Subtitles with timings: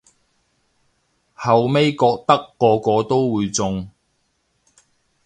[1.35, 3.91] 後咪覺得個個都會中